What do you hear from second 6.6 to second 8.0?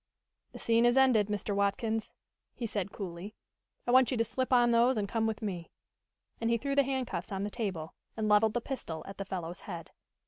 the handcuffs on the table,